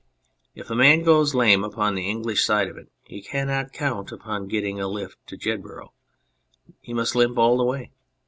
[0.55, 4.47] If a man goes lame upon the English side of it he cannot count upon
[4.47, 5.89] getting a lift to Jedburgh;
[6.79, 7.91] he must limp it all the way.